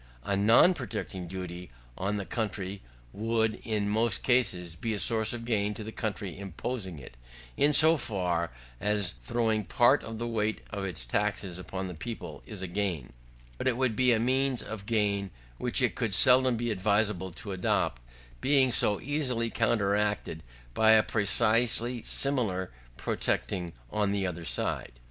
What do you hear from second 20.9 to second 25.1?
a precisely similar proceeding on the other side.